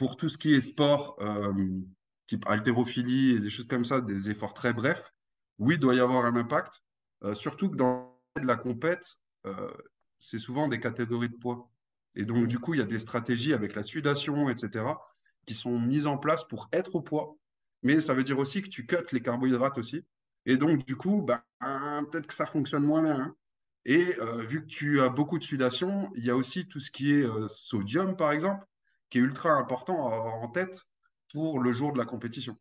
pour 0.00 0.16
tout 0.16 0.30
ce 0.30 0.38
qui 0.38 0.54
est 0.54 0.62
sport, 0.62 1.16
euh, 1.20 1.52
type 2.24 2.46
haltérophilie 2.48 3.32
et 3.32 3.38
des 3.38 3.50
choses 3.50 3.66
comme 3.66 3.84
ça, 3.84 4.00
des 4.00 4.30
efforts 4.30 4.54
très 4.54 4.72
brefs, 4.72 5.12
oui, 5.58 5.74
il 5.74 5.78
doit 5.78 5.94
y 5.94 6.00
avoir 6.00 6.24
un 6.24 6.36
impact. 6.36 6.82
Euh, 7.22 7.34
surtout 7.34 7.68
que 7.68 7.76
dans 7.76 8.18
la 8.42 8.56
compète, 8.56 9.18
euh, 9.44 9.70
c'est 10.18 10.38
souvent 10.38 10.68
des 10.68 10.80
catégories 10.80 11.28
de 11.28 11.36
poids. 11.36 11.69
Et 12.14 12.24
donc, 12.24 12.46
du 12.48 12.58
coup, 12.58 12.74
il 12.74 12.80
y 12.80 12.82
a 12.82 12.86
des 12.86 12.98
stratégies 12.98 13.52
avec 13.52 13.74
la 13.74 13.82
sudation, 13.82 14.48
etc., 14.48 14.84
qui 15.46 15.54
sont 15.54 15.78
mises 15.78 16.06
en 16.06 16.18
place 16.18 16.44
pour 16.44 16.68
être 16.72 16.96
au 16.96 17.00
poids. 17.00 17.36
Mais 17.82 18.00
ça 18.00 18.14
veut 18.14 18.24
dire 18.24 18.38
aussi 18.38 18.62
que 18.62 18.68
tu 18.68 18.86
cuts 18.86 18.96
les 19.12 19.22
carbohydrates 19.22 19.78
aussi. 19.78 20.04
Et 20.46 20.56
donc, 20.56 20.84
du 20.84 20.96
coup, 20.96 21.22
ben, 21.22 21.42
peut-être 22.10 22.26
que 22.26 22.34
ça 22.34 22.46
fonctionne 22.46 22.84
moins 22.84 23.02
bien. 23.02 23.20
Hein. 23.20 23.36
Et 23.84 24.16
vu 24.46 24.62
que 24.62 24.66
tu 24.66 25.00
as 25.00 25.08
beaucoup 25.08 25.38
de 25.38 25.44
sudation, 25.44 26.10
il 26.14 26.24
y 26.24 26.30
a 26.30 26.36
aussi 26.36 26.68
tout 26.68 26.80
ce 26.80 26.90
qui 26.90 27.12
est 27.12 27.26
sodium, 27.48 28.16
par 28.16 28.32
exemple, 28.32 28.64
qui 29.08 29.18
est 29.18 29.22
ultra 29.22 29.52
important 29.52 29.96
en 29.98 30.48
tête 30.48 30.84
pour 31.32 31.60
le 31.60 31.72
jour 31.72 31.92
de 31.92 31.98
la 31.98 32.04
compétition. 32.04 32.56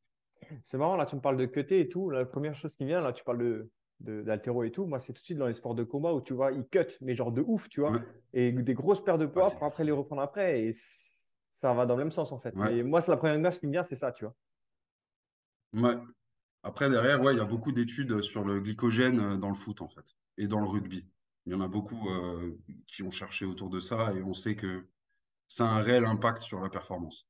C'est 0.64 0.78
marrant, 0.78 0.96
là, 0.96 1.06
tu 1.06 1.16
me 1.16 1.22
parles 1.22 1.38
de 1.38 1.46
cutter 1.46 1.82
et 1.82 1.90
tout. 1.90 2.10
La 2.10 2.26
première 2.26 2.56
chose 2.56 2.76
qui 2.76 2.86
vient, 2.86 3.02
là, 3.02 3.12
tu 3.12 3.24
parles 3.24 3.40
de 3.40 3.70
d'altéro 4.00 4.64
et 4.64 4.72
tout. 4.72 4.86
Moi, 4.86 5.00
c'est 5.00 5.14
tout 5.14 5.22
de 5.22 5.26
suite 5.26 5.38
dans 5.38 5.48
les 5.48 5.54
sports 5.54 5.76
de 5.76 5.84
combat 5.84 6.14
où 6.14 6.22
tu 6.22 6.34
vois, 6.34 6.52
ils 6.52 6.66
cut, 6.66 6.98
mais 7.02 7.16
genre 7.16 7.32
de 7.32 7.44
ouf, 7.46 7.70
tu 7.70 7.82
vois. 7.82 7.94
Et 8.34 8.52
des 8.52 8.74
grosses 8.74 9.04
paires 9.04 9.18
de 9.18 9.26
poids 9.26 9.50
pour 9.52 9.64
après 9.64 9.84
les 9.84 9.92
reprendre 9.92 10.22
après. 10.22 10.64
Et 10.64 10.72
ça 10.74 11.74
va 11.74 11.86
dans 11.86 11.96
le 11.96 12.04
même 12.04 12.12
sens, 12.12 12.32
en 12.32 12.40
fait. 12.40 12.54
Et 12.72 12.84
moi, 12.84 13.02
c'est 13.02 13.12
la 13.12 13.18
première 13.18 13.36
image 13.36 13.60
qui 13.60 13.68
me 13.68 13.72
vient, 13.72 13.84
c'est 13.84 13.96
ça, 13.96 14.12
tu 14.12 14.26
vois. 14.26 14.36
Ouais. 15.74 15.98
Après, 16.64 16.90
derrière, 16.90 17.22
ouais, 17.22 17.34
il 17.34 17.38
y 17.38 17.42
a 17.42 17.46
beaucoup 17.46 17.72
d'études 17.72 18.22
sur 18.22 18.44
le 18.44 18.60
glycogène 18.60 19.20
euh, 19.20 19.38
dans 19.38 19.50
le 19.50 19.56
foot, 19.56 19.82
en 19.82 19.88
fait, 19.88 20.04
et 20.38 20.48
dans 20.48 20.60
le 20.60 20.68
rugby. 20.68 21.08
Il 21.46 21.54
y 21.54 21.56
en 21.56 21.62
a 21.62 21.68
beaucoup 21.68 22.10
euh, 22.10 22.58
qui 22.86 23.02
ont 23.02 23.12
cherché 23.12 23.46
autour 23.46 23.70
de 23.70 23.80
ça 23.80 24.14
et 24.14 24.22
on 24.22 24.34
sait 24.34 24.56
que 24.56 24.88
ça 25.48 25.66
a 25.66 25.70
un 25.70 25.80
réel 25.80 26.06
impact 26.06 26.42
sur 26.42 26.60
la 26.60 26.70
performance. 26.70 27.28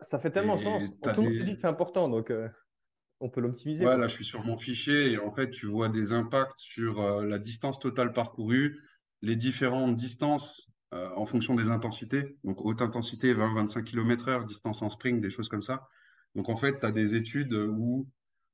Ça, 0.00 0.18
fait 0.18 0.30
tellement 0.30 0.56
sens. 0.56 0.82
Tout 1.02 1.10
le 1.20 1.22
monde 1.22 1.44
dit 1.44 1.54
que 1.54 1.60
c'est 1.60 1.66
important, 1.66 2.08
donc 2.08 2.30
euh, 2.30 2.48
on 3.22 3.28
peut 3.28 3.40
l'optimiser. 3.40 3.86
Ouais, 3.86 3.96
là, 3.96 4.08
je 4.08 4.14
suis 4.14 4.24
sur 4.24 4.44
mon 4.44 4.56
fichier 4.56 5.12
et 5.12 5.18
en 5.18 5.30
fait, 5.30 5.50
tu 5.50 5.66
vois 5.66 5.88
des 5.88 6.12
impacts 6.12 6.58
sur 6.58 7.00
euh, 7.00 7.24
la 7.24 7.38
distance 7.38 7.78
totale 7.78 8.12
parcourue, 8.12 8.80
les 9.22 9.36
différentes 9.36 9.94
distances 9.94 10.68
euh, 10.92 11.08
en 11.16 11.24
fonction 11.24 11.54
des 11.54 11.70
intensités. 11.70 12.36
Donc, 12.42 12.64
haute 12.64 12.82
intensité, 12.82 13.32
20-25 13.32 13.84
km/h, 13.84 14.44
distance 14.46 14.82
en 14.82 14.90
spring, 14.90 15.20
des 15.20 15.30
choses 15.30 15.48
comme 15.48 15.62
ça. 15.62 15.88
Donc, 16.34 16.48
en 16.48 16.56
fait, 16.56 16.80
tu 16.80 16.86
as 16.86 16.90
des 16.90 17.14
études 17.14 17.54
où 17.54 18.08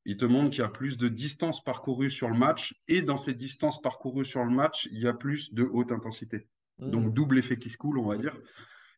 ils 0.04 0.18
te 0.18 0.26
montrent 0.26 0.50
qu'il 0.50 0.60
y 0.60 0.64
a 0.64 0.68
plus 0.68 0.98
de 0.98 1.08
distance 1.08 1.64
parcourue 1.64 2.10
sur 2.10 2.28
le 2.28 2.38
match 2.38 2.74
et 2.88 3.00
dans 3.00 3.16
ces 3.16 3.32
distances 3.32 3.80
parcourues 3.80 4.26
sur 4.26 4.44
le 4.44 4.54
match, 4.54 4.86
il 4.92 4.98
y 4.98 5.06
a 5.06 5.14
plus 5.14 5.54
de 5.54 5.64
haute 5.64 5.92
intensité. 5.92 6.46
Donc, 6.78 7.06
mmh. 7.06 7.14
double 7.14 7.38
effet 7.38 7.58
qui 7.58 7.70
se 7.70 7.78
coule, 7.78 7.98
on 7.98 8.06
va 8.06 8.16
dire. 8.16 8.36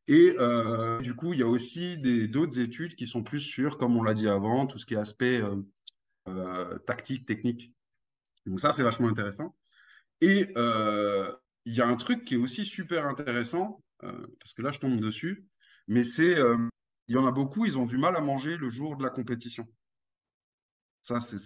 Et 0.08 0.34
euh, 0.38 1.00
du 1.00 1.14
coup, 1.14 1.32
il 1.32 1.40
y 1.40 1.42
a 1.42 1.46
aussi 1.46 1.98
d'autres 2.28 2.58
études 2.58 2.96
qui 2.96 3.06
sont 3.06 3.22
plus 3.22 3.40
sur, 3.40 3.78
comme 3.78 3.96
on 3.96 4.02
l'a 4.02 4.14
dit 4.14 4.28
avant, 4.28 4.66
tout 4.66 4.78
ce 4.78 4.86
qui 4.86 4.94
est 4.94 4.98
aspect 4.98 5.40
euh, 5.40 5.56
euh, 6.28 6.78
tactique, 6.80 7.26
technique. 7.26 7.72
Donc 8.46 8.60
ça, 8.60 8.72
c'est 8.72 8.82
vachement 8.82 9.08
intéressant. 9.08 9.54
Et 10.20 10.52
il 11.66 11.74
y 11.74 11.80
a 11.80 11.86
un 11.86 11.96
truc 11.96 12.24
qui 12.24 12.34
est 12.34 12.38
aussi 12.38 12.64
super 12.64 13.06
intéressant, 13.06 13.82
parce 13.98 14.52
que 14.54 14.62
là, 14.62 14.70
je 14.72 14.80
tombe 14.80 14.98
dessus, 15.00 15.46
mais 15.86 16.04
c'est, 16.04 16.36
il 17.08 17.14
y 17.14 17.18
en 17.18 17.26
a 17.26 17.32
beaucoup, 17.32 17.64
ils 17.64 17.78
ont 17.78 17.86
du 17.86 17.96
mal 17.96 18.16
à 18.16 18.20
manger 18.20 18.56
le 18.56 18.68
jour 18.68 18.96
de 18.96 19.02
la 19.02 19.10
compétition. 19.10 19.66
Ça, 21.02 21.20
c'est. 21.20 21.36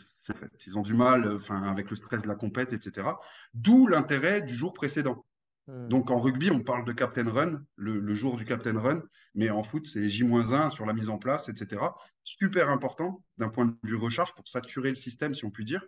Ils 0.67 0.79
ont 0.79 0.83
du 0.83 0.95
mal, 0.95 1.37
enfin, 1.37 1.63
avec 1.65 1.91
le 1.91 1.97
stress 1.97 2.23
de 2.23 2.29
la 2.29 2.35
compète, 2.35 2.73
etc. 2.73 3.09
D'où 3.53 3.87
l'intérêt 3.87 4.41
du 4.41 4.55
jour 4.55 4.73
précédent. 4.73 5.25
Hmm. 5.67 5.89
Donc 5.89 6.11
en 6.11 6.19
rugby, 6.19 6.51
on 6.51 6.61
parle 6.61 6.85
de 6.85 6.93
captain 6.93 7.29
run, 7.29 7.65
le, 7.77 8.15
jour 8.15 8.37
du 8.37 8.45
captain 8.45 8.79
run, 8.79 9.03
mais 9.35 9.51
en 9.51 9.63
foot, 9.63 9.87
c'est 9.87 10.09
J-1 10.09 10.69
sur 10.69 10.85
la 10.85 10.93
mise 10.93 11.09
en 11.09 11.19
place, 11.19 11.49
etc. 11.49 11.83
Super 12.23 12.69
important 12.69 13.25
d'un 13.39 13.49
point 13.49 13.67
de 13.67 13.77
vue 13.83 13.97
recharge 13.97 14.35
pour 14.35 14.47
saturer 14.47 14.91
le 14.91 14.95
système, 14.95 15.35
si 15.35 15.45
on 15.45 15.51
peut 15.51 15.65
dire. 15.65 15.85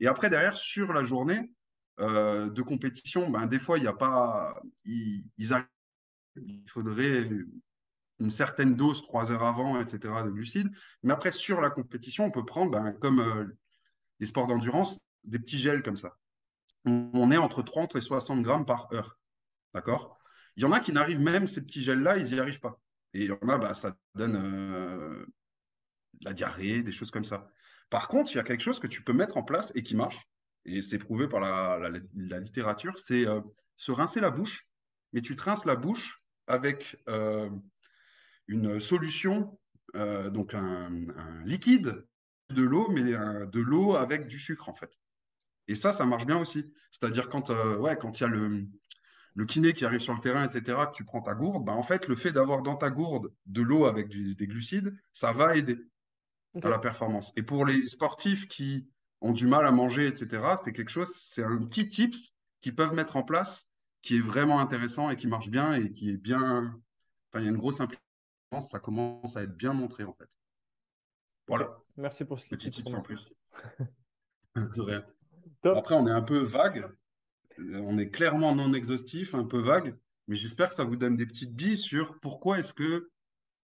Et 0.00 0.06
après, 0.06 0.30
derrière, 0.30 0.56
sur 0.56 0.92
la 0.92 1.04
journée 1.04 1.52
euh, 2.00 2.50
de 2.50 2.62
compétition, 2.62 3.30
ben, 3.30 3.46
des 3.46 3.58
fois, 3.58 3.78
il 3.78 3.82
n'y 3.82 3.88
a 3.88 3.92
pas. 3.92 4.60
Il 4.84 5.30
faudrait 6.68 7.28
une 8.18 8.30
certaine 8.30 8.74
dose 8.74 9.02
trois 9.02 9.30
heures 9.30 9.44
avant, 9.44 9.80
etc., 9.80 10.14
de 10.24 10.30
glucides. 10.30 10.70
Mais 11.02 11.12
après, 11.12 11.30
sur 11.30 11.60
la 11.60 11.70
compétition, 11.70 12.24
on 12.24 12.30
peut 12.30 12.44
prendre, 12.44 12.72
ben, 12.72 12.92
comme 12.92 13.20
euh, 13.20 13.44
les 14.18 14.26
sports 14.26 14.46
d'endurance, 14.46 14.98
des 15.24 15.38
petits 15.38 15.58
gels 15.58 15.82
comme 15.82 15.96
ça 15.96 16.16
on 16.84 17.30
est 17.30 17.36
entre 17.36 17.62
30 17.62 17.96
et 17.96 18.00
60 18.00 18.42
grammes 18.42 18.66
par 18.66 18.92
heure. 18.92 19.18
D'accord? 19.74 20.18
Il 20.56 20.62
y 20.62 20.66
en 20.66 20.72
a 20.72 20.80
qui 20.80 20.92
n'arrivent 20.92 21.20
même, 21.20 21.46
ces 21.46 21.62
petits 21.62 21.82
gels-là, 21.82 22.18
ils 22.18 22.32
n'y 22.32 22.40
arrivent 22.40 22.60
pas. 22.60 22.80
Et 23.14 23.24
il 23.24 23.28
y 23.28 23.32
en 23.32 23.48
a, 23.48 23.58
bah, 23.58 23.74
ça 23.74 23.96
donne 24.14 24.36
euh, 24.36 25.24
la 26.22 26.32
diarrhée, 26.32 26.82
des 26.82 26.92
choses 26.92 27.10
comme 27.10 27.24
ça. 27.24 27.50
Par 27.90 28.08
contre, 28.08 28.32
il 28.32 28.36
y 28.36 28.40
a 28.40 28.44
quelque 28.44 28.62
chose 28.62 28.80
que 28.80 28.86
tu 28.86 29.02
peux 29.02 29.12
mettre 29.12 29.36
en 29.36 29.42
place 29.42 29.72
et 29.74 29.82
qui 29.82 29.94
marche, 29.94 30.26
et 30.64 30.80
c'est 30.80 30.98
prouvé 30.98 31.28
par 31.28 31.40
la, 31.40 31.88
littérature, 32.38 32.98
c'est 32.98 33.26
euh, 33.26 33.40
se 33.76 33.92
rincer 33.92 34.20
la 34.20 34.30
bouche, 34.30 34.66
mais 35.12 35.20
tu 35.20 35.36
te 35.36 35.42
rinces 35.42 35.64
la 35.64 35.76
bouche 35.76 36.22
avec 36.46 37.02
euh, 37.08 37.50
une 38.46 38.80
solution, 38.80 39.58
donc 39.94 40.54
un, 40.54 40.90
liquide 41.44 42.06
de 42.48 42.62
l'eau, 42.62 42.88
mais 42.88 43.02
de 43.02 43.60
l'eau 43.60 43.94
avec 43.94 44.26
du 44.26 44.38
sucre 44.38 44.70
en 44.70 44.72
fait. 44.72 44.98
Et 45.72 45.74
ça, 45.74 45.92
ça 45.92 46.04
marche 46.04 46.26
bien 46.26 46.38
aussi. 46.38 46.70
C'est-à-dire 46.90 47.28
quand 47.28 47.50
euh, 47.50 47.78
ouais, 47.78 47.96
quand 47.96 48.20
il 48.20 48.22
y 48.22 48.26
a 48.26 48.28
le, 48.28 48.66
le 49.34 49.44
kiné 49.46 49.72
qui 49.72 49.84
arrive 49.84 50.00
sur 50.00 50.14
le 50.14 50.20
terrain, 50.20 50.44
etc., 50.46 50.86
que 50.86 50.92
tu 50.92 51.04
prends 51.04 51.22
ta 51.22 51.34
gourde, 51.34 51.64
bah, 51.64 51.72
en 51.72 51.82
fait, 51.82 52.06
le 52.08 52.14
fait 52.16 52.30
d'avoir 52.32 52.62
dans 52.62 52.76
ta 52.76 52.90
gourde 52.90 53.32
de 53.46 53.62
l'eau 53.62 53.86
avec 53.86 54.08
du- 54.08 54.34
des 54.34 54.46
glucides, 54.46 54.94
ça 55.12 55.32
va 55.32 55.56
aider 55.56 55.78
à 56.62 56.68
la 56.68 56.78
performance. 56.78 57.32
Et 57.36 57.42
pour 57.42 57.64
les 57.64 57.80
sportifs 57.88 58.46
qui 58.48 58.86
ont 59.22 59.32
du 59.32 59.46
mal 59.46 59.66
à 59.66 59.70
manger, 59.70 60.06
etc., 60.08 60.56
c'est 60.62 60.72
quelque 60.72 60.90
chose, 60.90 61.08
c'est 61.14 61.42
un 61.44 61.56
petit 61.64 61.88
tips 61.88 62.32
qu'ils 62.60 62.74
peuvent 62.74 62.92
mettre 62.94 63.16
en 63.16 63.22
place 63.22 63.66
qui 64.02 64.16
est 64.18 64.20
vraiment 64.20 64.60
intéressant 64.60 65.08
et 65.10 65.16
qui 65.16 65.28
marche 65.28 65.48
bien 65.48 65.72
et 65.74 65.90
qui 65.90 66.10
est 66.10 66.16
bien. 66.18 66.74
Enfin, 67.30 67.40
il 67.40 67.44
y 67.44 67.46
a 67.46 67.50
une 67.50 67.56
grosse 67.56 67.80
implication, 67.80 68.04
ça 68.70 68.78
commence 68.80 69.36
à 69.36 69.42
être 69.44 69.56
bien 69.56 69.72
montré 69.72 70.04
en 70.04 70.12
fait. 70.12 70.28
Voilà, 71.48 71.78
Merci 71.96 72.24
pour 72.24 72.38
ces 72.40 72.56
petit 72.56 72.70
tips. 72.70 72.92
en 72.94 73.00
plus. 73.00 73.32
De 74.56 74.80
rien. 74.82 75.04
Top. 75.62 75.76
Après, 75.76 75.94
on 75.94 76.06
est 76.06 76.12
un 76.12 76.22
peu 76.22 76.38
vague, 76.38 76.88
euh, 77.58 77.80
on 77.84 77.98
est 77.98 78.10
clairement 78.10 78.54
non 78.54 78.72
exhaustif, 78.72 79.34
un 79.34 79.44
peu 79.44 79.58
vague, 79.58 79.96
mais 80.28 80.36
j'espère 80.36 80.68
que 80.68 80.74
ça 80.74 80.84
vous 80.84 80.96
donne 80.96 81.16
des 81.16 81.26
petites 81.26 81.54
billes 81.54 81.78
sur 81.78 82.18
pourquoi 82.20 82.58
est-ce 82.58 82.74
que 82.74 83.10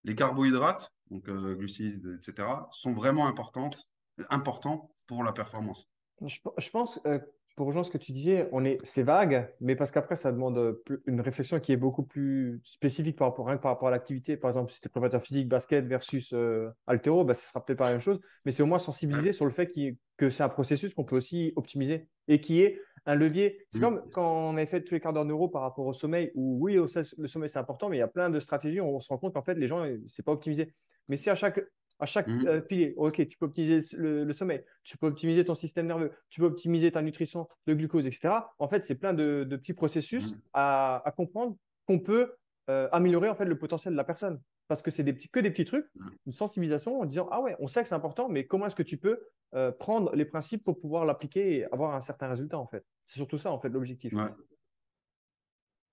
les 0.05 0.15
carbohydrates, 0.15 0.95
donc 1.11 1.29
euh, 1.29 1.55
glucides, 1.55 2.19
etc., 2.19 2.49
sont 2.71 2.95
vraiment 2.95 3.27
importantes, 3.27 3.89
importants 4.31 4.91
pour 5.07 5.25
la 5.25 5.33
performance. 5.33 5.89
Je, 6.25 6.39
je 6.57 6.71
pense, 6.71 7.01
euh, 7.07 7.19
pour 7.59 7.67
rejoindre 7.67 7.87
ce 7.87 7.91
que 7.91 7.99
tu 7.99 8.13
disais, 8.13 8.49
on 8.53 8.65
est, 8.65 8.79
c'est 8.85 9.03
vague, 9.03 9.53
mais 9.61 9.75
parce 9.75 9.91
qu'après, 9.91 10.15
ça 10.15 10.31
demande 10.31 10.57
euh, 10.59 10.83
une 11.07 11.21
réflexion 11.21 11.59
qui 11.59 11.73
est 11.73 11.77
beaucoup 11.77 12.05
plus 12.05 12.61
spécifique 12.65 13.17
par 13.17 13.29
rapport, 13.29 13.61
par 13.61 13.85
à 13.85 13.91
l'activité. 13.91 14.37
Par 14.37 14.49
exemple, 14.49 14.73
si 14.73 14.81
tu 14.81 14.87
es 14.87 14.89
préparateur 14.89 15.21
physique, 15.23 15.49
basket 15.49 15.85
versus 15.85 16.33
euh, 16.33 16.71
haltéro, 16.87 17.25
bah, 17.25 17.35
ce 17.35 17.47
sera 17.49 17.65
peut-être 17.65 17.79
pas 17.79 17.87
la 17.87 17.93
même 17.93 18.01
chose, 18.01 18.21
mais 18.45 18.53
c'est 18.53 18.63
au 18.63 18.67
moins 18.67 18.79
sensibiliser 18.79 19.33
sur 19.33 19.45
le 19.45 19.51
fait 19.51 19.73
que 20.17 20.31
c'est 20.31 20.43
un 20.45 20.49
processus 20.49 20.95
qu'on 20.95 21.05
peut 21.05 21.17
aussi 21.17 21.53
optimiser 21.57 22.07
et 22.29 22.41
qui 22.41 22.63
est 22.63 22.81
un 23.07 23.17
levier. 23.17 23.67
C'est 23.71 23.79
Mm. 23.79 23.83
comme 23.83 24.03
quand 24.13 24.51
on 24.51 24.57
avait 24.57 24.67
fait 24.67 24.83
tous 24.85 24.95
les 24.95 25.01
quarts 25.01 25.13
d'heure 25.13 25.25
neuro 25.25 25.49
par 25.49 25.63
rapport 25.63 25.85
au 25.87 25.93
sommeil, 25.93 26.31
où 26.37 26.59
oui, 26.65 26.79
au- 26.79 26.87
le 27.19 27.27
sommeil 27.27 27.49
c'est 27.49 27.59
important, 27.59 27.89
mais 27.89 27.97
il 27.97 28.01
y 28.01 28.03
a 28.03 28.09
plein 28.09 28.31
de 28.31 28.39
stratégies 28.39 28.81
où 28.81 28.87
on 28.87 29.01
se 29.01 29.09
rend 29.09 29.19
compte 29.19 29.35
qu'en 29.35 29.43
fait, 29.43 29.55
les 29.57 29.67
gens, 29.67 29.85
c'est 30.07 30.25
pas 30.25 30.33
optimisé. 30.33 30.73
Mais 31.09 31.17
si 31.17 31.29
à 31.29 31.35
chaque, 31.35 31.61
à 31.99 32.07
chaque 32.07 32.29
Mhm. 32.29 32.47
euh, 32.47 32.61
pilier, 32.61 32.95
ok, 32.97 33.27
tu 33.29 33.39
peux 33.39 33.47
optimiser 33.47 33.97
le, 33.97 34.25
le 34.25 34.33
sommeil, 34.33 34.65
tu 34.85 34.97
peux 34.99 35.07
optimiser 35.07 35.45
ton 35.45 35.55
système 35.55 35.87
nerveux, 35.87 36.13
tu 36.31 36.41
peux 36.41 36.47
optimiser 36.47 36.93
ta 36.93 37.03
nutrition, 37.03 37.49
le 37.67 37.75
glucose, 37.75 38.07
etc. 38.07 38.55
En 38.59 38.69
fait, 38.69 38.85
c'est 38.85 38.95
plein 38.95 39.15
de, 39.15 39.45
de 39.45 39.57
petits 39.57 39.75
processus 39.75 40.33
Mhm. 40.33 40.41
à, 40.53 41.03
à 41.05 41.11
comprendre 41.13 41.57
qu'on 41.87 41.99
peut 41.99 42.35
euh, 42.71 42.89
améliorer 42.93 43.29
en 43.31 43.35
fait 43.35 43.47
le 43.47 43.57
potentiel 43.59 43.95
de 43.95 43.97
la 43.97 44.05
personne. 44.05 44.41
Parce 44.69 44.83
que 44.83 44.91
c'est 44.91 45.03
des 45.03 45.15
petits, 45.15 45.31
que 45.31 45.41
des 45.41 45.51
petits 45.51 45.65
trucs, 45.65 45.87
Mhm. 45.95 46.11
une 46.27 46.33
sensibilisation 46.33 47.01
en 47.01 47.07
disant 47.07 47.27
Ah 47.31 47.41
ouais, 47.41 47.57
on 47.59 47.67
sait 47.67 47.83
que 47.83 47.89
c'est 47.89 47.95
important, 47.95 48.29
mais 48.29 48.47
comment 48.47 48.67
est-ce 48.67 48.77
que 48.77 48.83
tu 48.83 48.99
peux 48.99 49.19
euh, 49.55 49.73
prendre 49.73 50.15
les 50.15 50.27
principes 50.27 50.63
pour 50.63 50.79
pouvoir 50.79 51.07
l'appliquer 51.07 51.57
et 51.57 51.65
avoir 51.73 51.95
un 51.95 52.03
certain 52.03 52.29
résultat 52.29 52.59
en 52.59 52.67
fait? 52.67 52.85
C'est 53.07 53.17
surtout 53.17 53.39
ça 53.39 53.51
en 53.51 53.59
fait 53.59 53.71
l'objectif. 53.71 54.13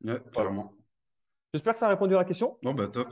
Ouais, 0.04 0.20
clairement. 0.34 0.74
J'espère 1.54 1.74
que 1.74 1.80
ça 1.80 1.86
a 1.86 1.90
répondu 1.90 2.14
à 2.16 2.18
la 2.18 2.26
question. 2.26 2.58
Bon, 2.62 2.74
bah 2.74 2.90
top. 2.90 3.08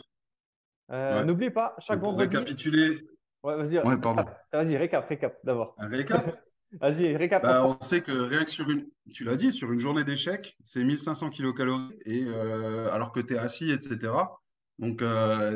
Euh, 0.92 1.20
Ouais. 1.20 1.26
N'oubliez 1.26 1.52
pas, 1.52 1.76
chaque 1.80 2.00
pour 2.00 2.12
vendredi. 2.12 2.36
récapituler, 2.38 2.98
Ouais, 3.44 3.58
vas-y, 3.58 3.78
ouais, 3.80 3.98
pardon. 3.98 4.26
vas-y, 4.52 4.78
récap, 4.78 5.08
récap 5.08 5.38
d'abord. 5.44 5.76
Un 5.78 5.88
récap? 5.88 6.26
Vas-y, 6.82 7.16
récap. 7.16 7.44
Bah, 7.44 7.64
on 7.68 7.80
sait 7.84 8.02
que 8.02 8.12
rien 8.12 8.44
que 8.46 8.50
sur 8.50 8.68
une, 8.70 8.88
tu 9.14 9.24
l'as 9.26 9.36
dit, 9.36 9.52
sur 9.52 9.72
une 9.72 9.80
journée 9.80 10.04
d'échec, 10.04 10.58
c'est 10.64 10.84
1500 10.84 11.30
kilocalories, 11.30 11.94
et, 12.06 12.24
euh, 12.26 12.92
alors 12.92 13.12
que 13.12 13.20
tu 13.20 13.36
es 13.36 13.38
assis, 13.38 13.70
etc. 13.72 14.12
Donc, 14.80 15.04
euh, 15.04 15.52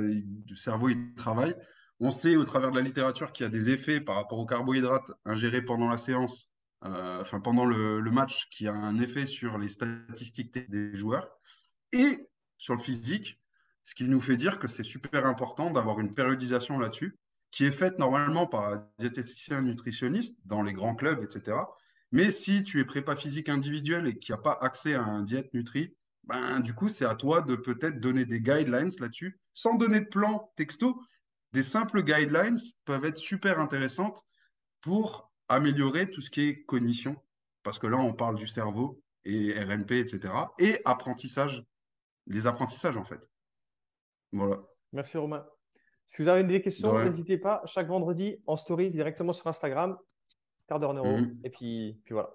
le 0.48 0.56
cerveau, 0.56 0.90
il 0.90 1.16
travaille. 1.16 1.56
On 2.00 2.12
sait 2.12 2.36
au 2.36 2.44
travers 2.44 2.70
de 2.70 2.76
la 2.78 2.84
littérature 2.84 3.32
qu'il 3.32 3.46
y 3.46 3.48
a 3.48 3.50
des 3.50 3.72
effets 3.72 4.00
par 4.00 4.16
rapport 4.18 4.38
aux 4.38 4.46
carbohydrates 4.46 5.10
ingérés 5.26 5.64
pendant 5.64 5.90
la 5.90 5.98
séance, 5.98 6.54
euh, 6.86 7.22
enfin 7.22 7.40
pendant 7.40 7.66
le, 7.66 8.00
le 8.00 8.12
match, 8.12 8.48
qui 8.52 8.68
a 8.68 8.74
un 8.74 9.00
effet 9.00 9.26
sur 9.26 9.58
les 9.58 9.70
statistiques 9.70 10.70
des 10.70 10.96
joueurs 10.96 11.28
et 11.94 12.30
sur 12.60 12.76
le 12.76 12.80
physique, 12.80 13.40
ce 13.88 13.96
qui 13.96 14.03
nous 14.10 14.20
fait 14.20 14.36
dire 14.36 14.60
que 14.60 14.67
c'est 14.67 14.84
super 14.84 15.25
important 15.25 15.72
d'avoir 15.72 16.01
une 16.01 16.13
périodisation 16.13 16.77
là-dessus, 16.77 17.17
qui 17.51 17.63
est 17.63 17.72
faite 17.72 18.00
normalement 18.00 18.46
par 18.46 18.74
un 18.74 18.86
diététicien 19.00 19.62
nutritionniste 19.62 20.38
dans 20.44 20.62
les 20.62 20.74
grands 20.74 20.94
clubs, 20.94 21.24
etc. 21.24 21.58
Mais 22.12 22.29
si 22.29 22.65
tu 22.65 22.82
es 22.82 22.84
prépa 22.84 23.15
physique 23.15 23.48
individuel 23.48 24.06
et 24.06 24.20
qu'il 24.20 24.36
n'y 24.36 24.39
a 24.39 24.41
pas 24.41 24.58
accès 24.60 24.94
à 24.94 25.03
un 25.03 25.24
diète 25.24 25.53
nutri, 25.53 25.96
ben, 26.25 26.60
du 26.60 26.74
coup, 26.74 26.89
c'est 26.89 27.06
à 27.06 27.15
toi 27.15 27.41
de 27.41 27.56
peut-être 27.56 28.01
donner 28.01 28.25
des 28.25 28.41
guidelines 28.41 28.91
là-dessus, 29.00 29.39
sans 29.53 29.75
donner 29.75 30.01
de 30.01 30.10
plan 30.10 30.51
texto. 30.58 31.01
Des 31.53 31.63
simples 31.63 32.03
guidelines 32.03 32.58
peuvent 32.84 33.06
être 33.06 33.17
super 33.17 33.58
intéressantes 33.58 34.22
pour 34.82 35.32
améliorer 35.48 36.10
tout 36.10 36.20
ce 36.20 36.29
qui 36.29 36.41
est 36.41 36.65
cognition, 36.65 37.15
parce 37.63 37.79
que 37.79 37.88
là, 37.88 37.96
on 37.96 38.12
parle 38.12 38.36
du 38.36 38.48
cerveau 38.48 39.01
et 39.24 39.58
RNP, 39.58 39.91
etc. 39.91 40.34
Et 40.60 40.82
apprentissage, 40.84 41.63
les 42.25 42.48
apprentissages, 42.48 42.98
en 42.98 43.06
fait. 43.06 43.25
Voilà. 44.32 44.62
Merci 44.94 45.18
Romain. 45.18 45.46
Si 46.08 46.22
vous 46.22 46.28
avez 46.28 46.44
des 46.44 46.60
De 46.60 46.64
questions, 46.64 47.04
n'hésitez 47.04 47.38
pas. 47.38 47.62
Chaque 47.66 47.88
vendredi, 47.88 48.38
en 48.48 48.56
story, 48.56 48.90
directement 48.90 49.34
sur 49.34 49.48
Instagram, 49.48 49.98
quart 50.68 50.80
d'heure 50.80 50.94
neuro. 50.94 51.18
Mhm. 51.18 51.40
Et 51.44 51.50
puis, 51.50 52.00
puis 52.06 52.14
voilà. 52.14 52.34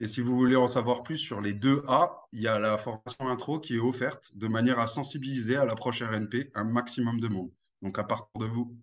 Et 0.00 0.08
si 0.08 0.20
vous 0.20 0.34
voulez 0.34 0.56
en 0.56 0.66
savoir 0.66 1.04
plus 1.04 1.18
sur 1.18 1.40
les 1.40 1.54
deux 1.54 1.82
A, 1.86 2.26
il 2.32 2.42
y 2.42 2.48
a 2.48 2.58
la 2.58 2.76
formation 2.76 3.28
intro 3.28 3.60
qui 3.60 3.76
est 3.76 3.80
offerte 3.80 4.36
de 4.36 4.48
manière 4.48 4.80
à 4.80 4.88
sensibiliser 4.88 5.56
à 5.56 5.64
l'approche 5.64 6.02
RNP 6.02 6.50
un 6.54 6.64
maximum 6.64 7.20
de 7.20 7.28
monde. 7.28 7.52
Donc 7.80 7.98
à 7.98 8.04
partir 8.04 8.40
de 8.40 8.46
vous. 8.46 8.76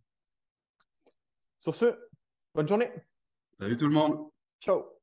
Sur 1.59 1.75
ce, 1.75 1.99
bonne 2.55 2.67
journée. 2.67 2.89
Salut 3.59 3.77
tout 3.77 3.87
le 3.87 3.93
monde! 3.93 4.29
Ciao. 4.61 5.00